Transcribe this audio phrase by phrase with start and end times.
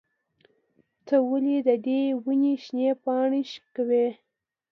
[1.05, 4.07] ته ولې د دې ونې شنې پاڼې شوکوې؟